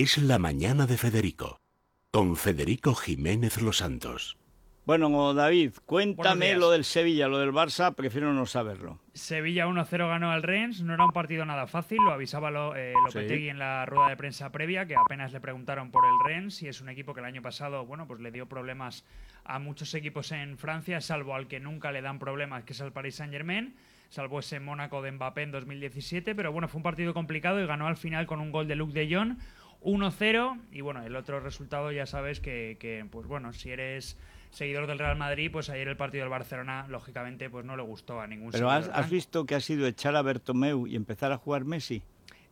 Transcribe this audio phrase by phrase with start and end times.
[0.00, 1.60] es La Mañana de Federico,
[2.10, 4.38] con Federico Jiménez Los Santos.
[4.86, 8.98] Bueno, David, cuéntame lo del Sevilla, lo del Barça, prefiero no saberlo.
[9.12, 12.94] Sevilla 1-0 ganó al Rennes, no era un partido nada fácil, lo avisaba lo, eh,
[13.04, 16.68] Lopetegui en la rueda de prensa previa, que apenas le preguntaron por el Rennes, y
[16.68, 19.04] es un equipo que el año pasado, bueno, pues le dio problemas
[19.44, 22.92] a muchos equipos en Francia, salvo al que nunca le dan problemas, que es al
[22.92, 23.76] Paris Saint-Germain,
[24.08, 27.86] salvo ese Mónaco de Mbappé en 2017, pero bueno, fue un partido complicado y ganó
[27.86, 29.36] al final con un gol de Luc de Jong,
[29.82, 34.16] 1-0, y bueno, el otro resultado ya sabes que, que pues bueno, si eres
[34.50, 38.20] seguidor del Real Madrid, pues ayer el partido del Barcelona, lógicamente, pues no le gustó
[38.20, 41.38] a ningún Pero has, has, visto que ha sido echar a Bertomeu y empezar a
[41.38, 42.02] jugar Messi.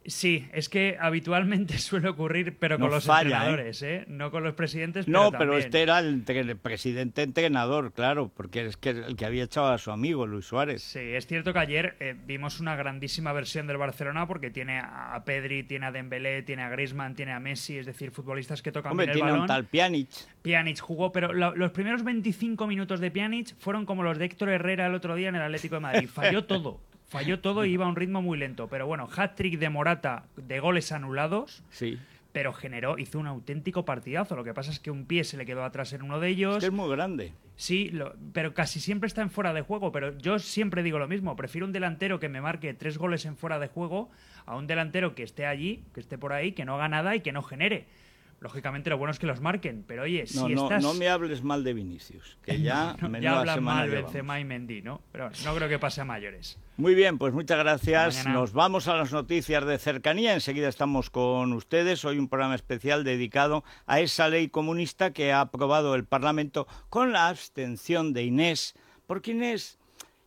[0.08, 3.12] Sí, es que habitualmente suele ocurrir, pero con los ¿eh?
[3.12, 4.04] entrenadores, ¿eh?
[4.08, 5.06] No con los presidentes.
[5.06, 6.22] No, pero, este era el,
[6.56, 10.82] presidente entrenador, claro, porque es que el que había echado a su amigo Luis Suárez.
[10.82, 15.22] Sí, es cierto que ayer eh, vimos una grandísima versión del Barcelona porque tiene a
[15.26, 18.92] Pedri, tiene a Dembélé, tiene a Griezmann, tiene a Messi, es decir, futbolistas que tocan
[18.92, 20.08] Hombre, bien el tiene un tal Pjanic.
[20.42, 24.86] Pjanic jugó, pero los primeros 25 minutos de Pjanic fueron como los de Héctor Herrera
[24.86, 26.08] el otro día en el Atlético de Madrid.
[26.12, 26.80] Falló todo.
[27.08, 28.68] Falló todo y iba a un ritmo muy lento.
[28.68, 31.62] Pero bueno, hat-trick de Morata de goles anulados.
[31.70, 31.98] Sí.
[32.32, 34.36] Pero generó, hizo un auténtico partidazo.
[34.36, 36.56] Lo que pasa es que un pie se le quedó atrás en uno de ellos.
[36.56, 37.32] Es, que es muy grande.
[37.56, 37.90] Sí,
[38.34, 39.90] pero casi siempre está en fuera de juego.
[39.90, 41.34] Pero yo siempre digo lo mismo.
[41.34, 44.10] Prefiero un delantero que me marque tres goles en fuera de juego
[44.44, 47.20] a un delantero que esté allí, que esté por ahí, que no haga nada y
[47.20, 47.86] que no genere.
[48.40, 50.82] Lógicamente lo bueno es que los marquen, pero oye, si no, estás...
[50.82, 52.96] No me hables mal de Vinicius, que ya...
[53.20, 55.00] ya hablan mal Benzema y Mendy, ¿no?
[55.10, 56.56] Pero no creo que pase a mayores.
[56.76, 58.24] Muy bien, pues muchas gracias.
[58.26, 60.34] Nos vamos a las noticias de cercanía.
[60.34, 62.04] Enseguida estamos con ustedes.
[62.04, 67.10] Hoy un programa especial dedicado a esa ley comunista que ha aprobado el Parlamento con
[67.10, 68.74] la abstención de Inés,
[69.08, 69.80] porque Inés,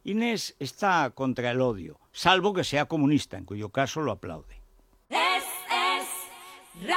[0.03, 4.61] Inés está contra el odio, salvo que sea comunista, en cuyo caso lo aplaude.
[5.09, 6.89] Es, es,